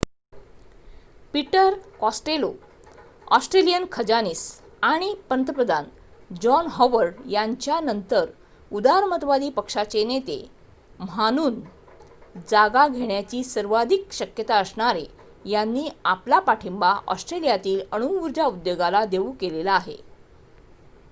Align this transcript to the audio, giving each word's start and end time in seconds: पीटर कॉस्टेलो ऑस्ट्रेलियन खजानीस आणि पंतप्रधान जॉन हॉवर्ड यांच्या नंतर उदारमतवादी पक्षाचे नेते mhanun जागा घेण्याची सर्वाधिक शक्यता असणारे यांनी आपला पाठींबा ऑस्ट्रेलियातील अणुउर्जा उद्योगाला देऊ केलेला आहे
पीटर 1.33 1.73
कॉस्टेलो 1.99 2.47
ऑस्ट्रेलियन 3.27 3.83
खजानीस 3.91 4.39
आणि 4.83 5.13
पंतप्रधान 5.29 5.89
जॉन 6.41 6.67
हॉवर्ड 6.71 7.19
यांच्या 7.31 7.79
नंतर 7.81 8.29
उदारमतवादी 8.71 9.49
पक्षाचे 9.51 10.03
नेते 10.05 10.39
mhanun 11.01 11.59
जागा 12.47 12.87
घेण्याची 12.89 13.43
सर्वाधिक 13.43 14.11
शक्यता 14.13 14.57
असणारे 14.57 15.05
यांनी 15.45 15.87
आपला 16.07 16.39
पाठींबा 16.41 16.93
ऑस्ट्रेलियातील 17.07 17.81
अणुउर्जा 17.91 18.45
उद्योगाला 18.47 19.05
देऊ 19.07 19.31
केलेला 19.41 19.73
आहे 19.73 19.97